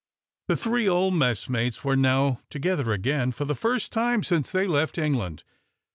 [0.47, 4.97] The three old messmates were now together again, for the first time since they left
[4.97, 5.43] England.